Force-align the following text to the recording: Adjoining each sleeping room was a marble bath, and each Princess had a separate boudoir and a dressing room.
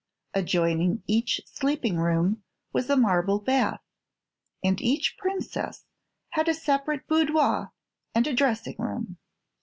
Adjoining 0.33 1.03
each 1.05 1.41
sleeping 1.45 1.97
room 1.99 2.41
was 2.73 2.89
a 2.89 2.97
marble 2.97 3.37
bath, 3.39 3.81
and 4.63 4.81
each 4.81 5.15
Princess 5.19 5.85
had 6.29 6.47
a 6.47 6.55
separate 6.55 7.05
boudoir 7.07 7.71
and 8.15 8.25
a 8.25 8.33
dressing 8.33 8.77
room. 8.79 9.17